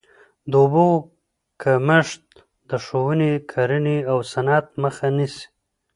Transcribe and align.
د 0.51 0.53
اوبو 0.63 0.87
کمښت 1.61 2.25
د 2.69 2.71
ښووني، 2.85 3.31
کرهڼې 3.51 3.97
او 4.11 4.17
صنعت 4.31 4.67
مخه 4.83 5.07
نیسي. 5.17 5.45